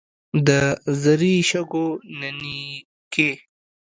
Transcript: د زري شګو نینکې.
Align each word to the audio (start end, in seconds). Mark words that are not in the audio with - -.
د 0.47 0.49
زري 1.01 1.35
شګو 1.49 1.85
نینکې. 2.19 3.31